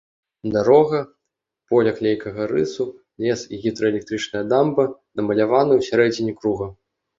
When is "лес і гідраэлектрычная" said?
3.25-4.43